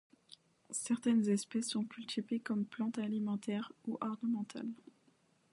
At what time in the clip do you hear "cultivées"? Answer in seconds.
1.85-2.39